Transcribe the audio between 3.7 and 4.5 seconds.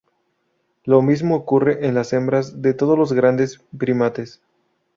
primates.